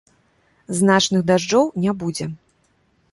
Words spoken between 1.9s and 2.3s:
будзе.